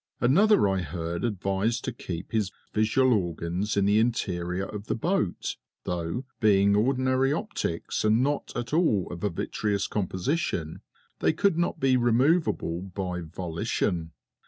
[0.19, 5.57] Another I heard advised to keep his visual organs in the interior of the boat,
[5.83, 10.81] though, being ordinary optics and not at all of a vitreous composition,
[11.19, 14.13] they could not be removable by volition.